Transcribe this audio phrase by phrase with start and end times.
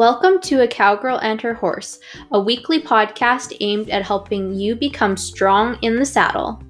[0.00, 2.00] Welcome to A Cowgirl and Her Horse,
[2.30, 6.62] a weekly podcast aimed at helping you become strong in the saddle.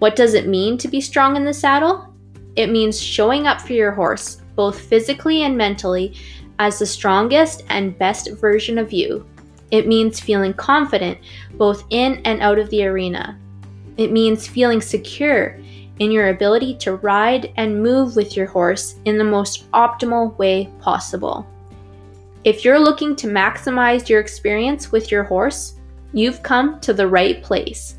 [0.00, 2.12] What does it mean to be strong in the saddle?
[2.56, 6.16] It means showing up for your horse, both physically and mentally,
[6.58, 9.24] as the strongest and best version of you.
[9.70, 11.18] It means feeling confident
[11.52, 13.38] both in and out of the arena.
[13.96, 15.60] It means feeling secure
[16.00, 20.68] in your ability to ride and move with your horse in the most optimal way
[20.80, 21.46] possible.
[22.44, 25.76] If you're looking to maximize your experience with your horse,
[26.12, 27.96] you've come to the right place.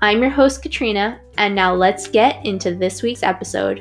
[0.00, 3.78] I'm your host, Katrina, and now let's get into this week's episode.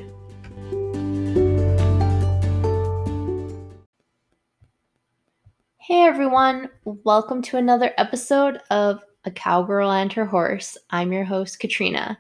[5.77, 10.79] Hey everyone, welcome to another episode of A Cowgirl and Her Horse.
[10.89, 12.17] I'm your host, Katrina.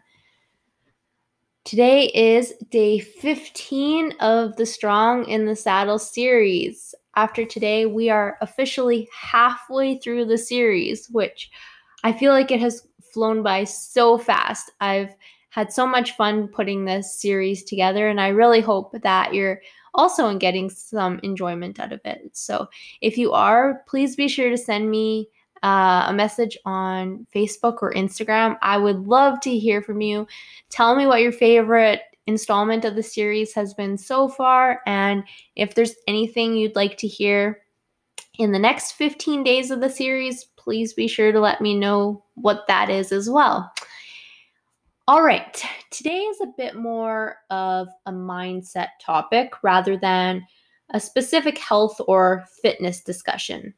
[1.65, 8.37] Today is day 15 of the Strong in the Saddle series after today, we are
[8.41, 11.49] officially halfway through the series, which
[12.03, 14.71] I feel like it has flown by so fast.
[14.79, 15.15] I've
[15.49, 19.61] had so much fun putting this series together, and I really hope that you're
[19.95, 22.29] also getting some enjoyment out of it.
[22.33, 22.67] So,
[23.01, 25.27] if you are, please be sure to send me
[25.63, 28.57] uh, a message on Facebook or Instagram.
[28.61, 30.27] I would love to hear from you.
[30.69, 34.81] Tell me what your favorite installment of the series has been so far.
[34.85, 35.23] And
[35.55, 37.61] if there's anything you'd like to hear
[38.37, 42.23] in the next 15 days of the series, please be sure to let me know
[42.35, 43.71] what that is as well.
[45.07, 50.45] All right, today is a bit more of a mindset topic rather than
[50.91, 53.73] a specific health or fitness discussion.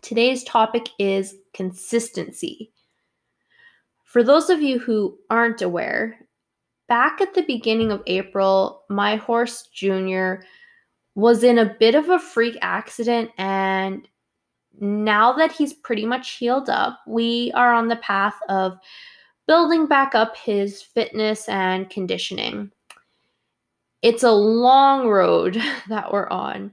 [0.00, 2.72] Today's topic is consistency.
[4.04, 6.18] For those of you who aren't aware,
[6.88, 10.44] back at the beginning of April, my horse Junior
[11.14, 14.06] was in a bit of a freak accident and
[14.80, 18.78] now that he's pretty much healed up, we are on the path of
[19.46, 22.70] building back up his fitness and conditioning.
[24.02, 26.72] It's a long road that we're on.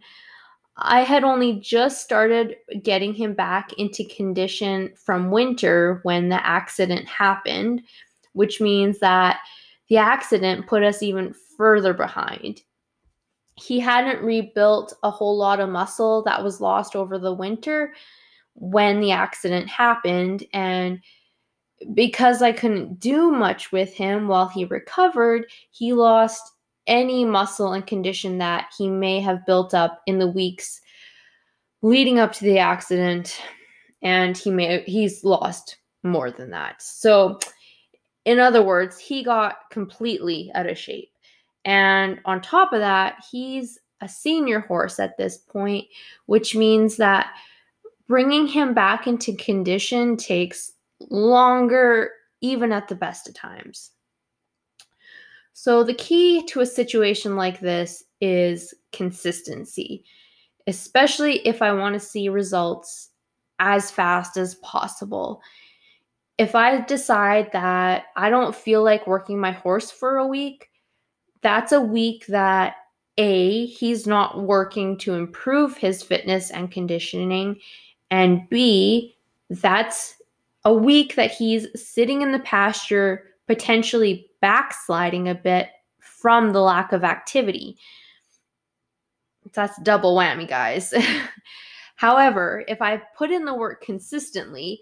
[0.77, 7.07] I had only just started getting him back into condition from winter when the accident
[7.07, 7.81] happened,
[8.33, 9.39] which means that
[9.89, 12.61] the accident put us even further behind.
[13.55, 17.93] He hadn't rebuilt a whole lot of muscle that was lost over the winter
[18.55, 20.43] when the accident happened.
[20.53, 20.99] And
[21.93, 26.51] because I couldn't do much with him while he recovered, he lost
[26.87, 30.81] any muscle and condition that he may have built up in the weeks
[31.81, 33.41] leading up to the accident
[34.01, 36.81] and he may he's lost more than that.
[36.81, 37.39] So
[38.25, 41.11] in other words, he got completely out of shape.
[41.63, 45.85] And on top of that, he's a senior horse at this point,
[46.25, 47.31] which means that
[48.07, 50.73] bringing him back into condition takes
[51.09, 53.91] longer, even at the best of times.
[55.53, 60.03] So, the key to a situation like this is consistency,
[60.67, 63.11] especially if I want to see results
[63.59, 65.41] as fast as possible
[66.37, 70.69] if I decide that I don't feel like working my horse for a week,
[71.41, 72.75] that's a week that
[73.17, 77.59] A, he's not working to improve his fitness and conditioning,
[78.11, 79.15] and B,
[79.49, 80.15] that's
[80.65, 85.69] a week that he's sitting in the pasture, potentially backsliding a bit
[85.99, 87.77] from the lack of activity.
[89.53, 90.93] That's double whammy, guys.
[91.95, 94.81] However, if I put in the work consistently,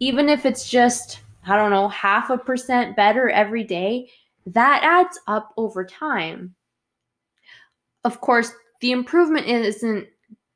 [0.00, 4.10] even if it's just, I don't know, half a percent better every day,
[4.46, 6.54] that adds up over time.
[8.04, 10.06] Of course, the improvement isn't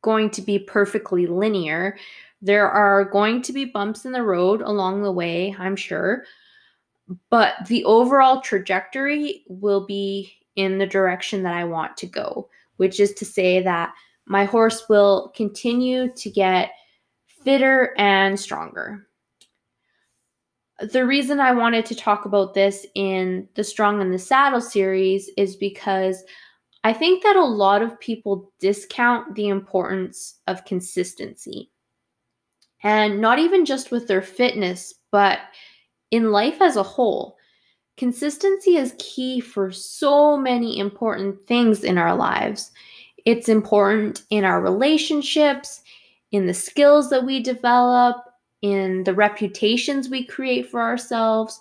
[0.03, 1.97] going to be perfectly linear.
[2.43, 6.25] There are going to be bumps in the road along the way, I'm sure,
[7.31, 13.01] but the overall trajectory will be in the direction that I want to go, which
[13.01, 13.95] is to say that
[14.27, 16.71] my horse will continue to get
[17.43, 19.08] fitter and stronger
[20.81, 25.29] the reason I wanted to talk about this in the Strong in the Saddle series
[25.37, 26.23] is because
[26.85, 31.71] I think that a lot of people discount the importance of consistency.
[32.85, 35.41] And not even just with their fitness, but
[36.13, 37.37] in life as a whole.
[37.97, 42.71] Consistency is key for so many important things in our lives.
[43.25, 45.83] It's important in our relationships,
[46.31, 48.28] in the skills that we develop,
[48.63, 51.61] in the reputations we create for ourselves.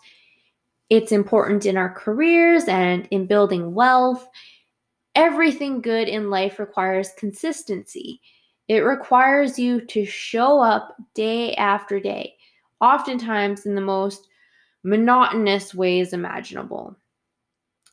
[0.90, 4.28] It's important in our careers and in building wealth.
[5.16, 8.22] Everything good in life requires consistency.
[8.68, 12.36] It requires you to show up day after day,
[12.82, 14.28] oftentimes in the most
[14.84, 16.96] monotonous ways imaginable.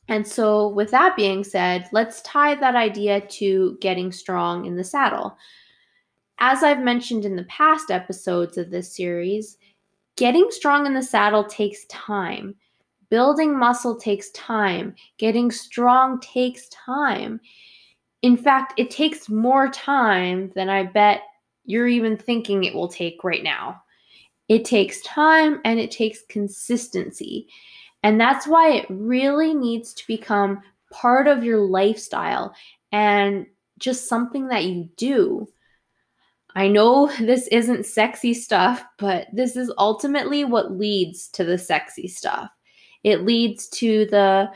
[0.08, 4.84] And so, with that being said, let's tie that idea to getting strong in the
[4.84, 5.36] saddle.
[6.46, 9.56] As I've mentioned in the past episodes of this series,
[10.16, 12.54] getting strong in the saddle takes time.
[13.08, 14.94] Building muscle takes time.
[15.16, 17.40] Getting strong takes time.
[18.20, 21.22] In fact, it takes more time than I bet
[21.64, 23.80] you're even thinking it will take right now.
[24.50, 27.48] It takes time and it takes consistency.
[28.02, 30.60] And that's why it really needs to become
[30.92, 32.54] part of your lifestyle
[32.92, 33.46] and
[33.78, 35.48] just something that you do.
[36.54, 42.08] I know this isn't sexy stuff, but this is ultimately what leads to the sexy
[42.08, 42.50] stuff.
[43.02, 44.50] It leads to the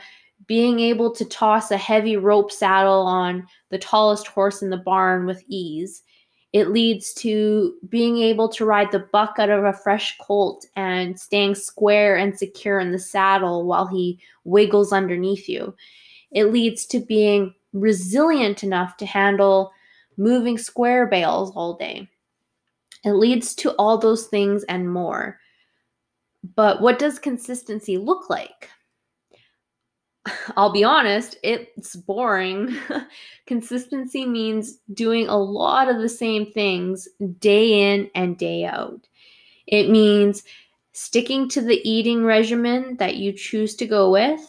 [0.47, 5.25] being able to toss a heavy rope saddle on the tallest horse in the barn
[5.25, 6.01] with ease.
[6.53, 11.19] It leads to being able to ride the buck out of a fresh colt and
[11.19, 15.75] staying square and secure in the saddle while he wiggles underneath you.
[16.31, 19.71] It leads to being resilient enough to handle
[20.19, 22.07] moving square bales all day.
[23.03, 25.39] It leads to all those things and more.
[26.55, 28.69] But what does consistency look like?
[30.57, 32.75] I'll be honest, it's boring.
[33.47, 37.07] Consistency means doing a lot of the same things
[37.39, 39.07] day in and day out.
[39.67, 40.43] It means
[40.93, 44.41] sticking to the eating regimen that you choose to go with.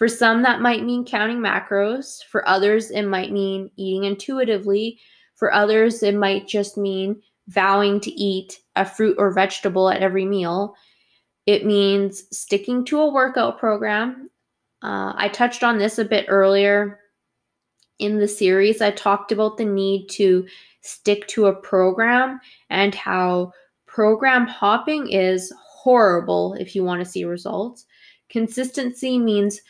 [0.00, 2.24] For some, that might mean counting macros.
[2.24, 4.98] For others, it might mean eating intuitively.
[5.36, 10.24] For others, it might just mean vowing to eat a fruit or vegetable at every
[10.24, 10.74] meal.
[11.44, 14.30] It means sticking to a workout program
[14.82, 17.00] uh, I touched on this a bit earlier
[17.98, 18.80] in the series.
[18.80, 20.46] I talked about the need to
[20.80, 23.52] stick to a program and how
[23.86, 27.84] program hopping is horrible if you want to see results.
[28.30, 29.60] Consistency means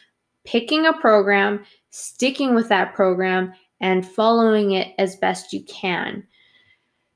[0.44, 6.26] picking a program, sticking with that program, and following it as best you can.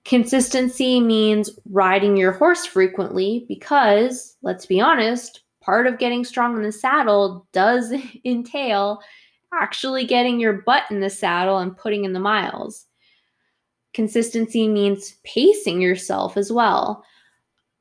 [0.05, 6.62] Consistency means riding your horse frequently because, let's be honest, part of getting strong in
[6.62, 7.93] the saddle does
[8.25, 9.00] entail
[9.53, 12.87] actually getting your butt in the saddle and putting in the miles.
[13.94, 17.05] Consistency means pacing yourself as well.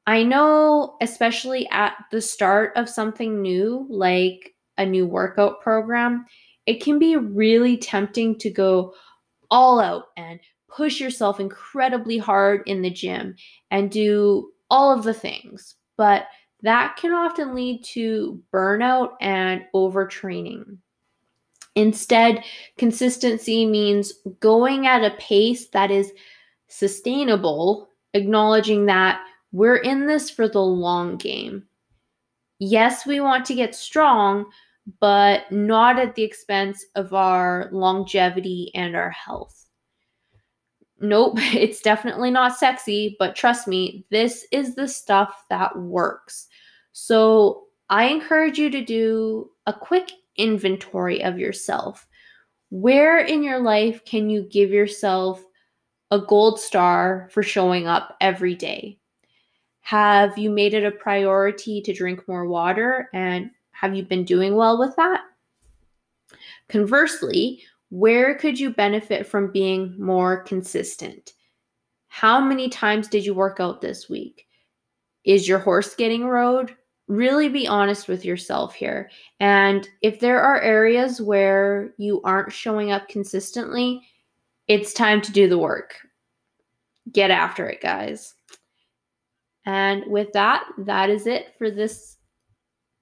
[0.06, 6.25] I know, especially at the start of something new, like a new workout program,
[6.66, 8.94] it can be really tempting to go
[9.52, 13.36] all out and push yourself incredibly hard in the gym
[13.70, 15.75] and do all of the things.
[15.98, 16.28] But
[16.64, 20.78] that can often lead to burnout and overtraining.
[21.75, 22.44] Instead,
[22.78, 26.12] consistency means going at a pace that is
[26.68, 31.63] sustainable, acknowledging that we're in this for the long game.
[32.60, 34.45] Yes, we want to get strong,
[35.00, 39.67] but not at the expense of our longevity and our health.
[41.00, 46.48] Nope, it's definitely not sexy, but trust me, this is the stuff that works.
[46.91, 52.07] So I encourage you to do a quick inventory of yourself.
[52.69, 55.43] Where in your life can you give yourself
[56.12, 59.00] a gold star for showing up every day?
[59.84, 64.56] Have you made it a priority to drink more water and have you been doing
[64.56, 65.22] well with that?
[66.68, 71.34] Conversely, where could you benefit from being more consistent?
[72.08, 74.48] How many times did you work out this week?
[75.25, 76.75] Is your horse getting rode?
[77.08, 79.10] really be honest with yourself here.
[79.40, 84.02] And if there are areas where you aren't showing up consistently,
[84.68, 85.96] it's time to do the work.
[87.12, 88.36] Get after it, guys.
[89.65, 92.17] And with that, that is it for this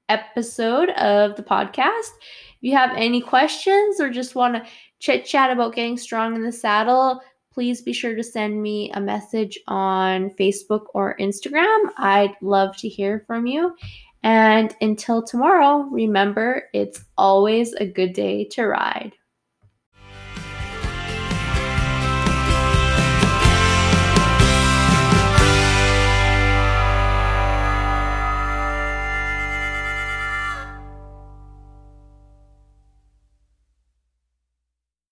[0.09, 2.11] episode of the podcast.
[2.17, 6.43] If you have any questions or just want to chit chat about getting strong in
[6.43, 7.21] the saddle,
[7.53, 11.89] please be sure to send me a message on Facebook or Instagram.
[11.97, 13.75] I'd love to hear from you.
[14.23, 19.13] And until tomorrow, remember it's always a good day to ride.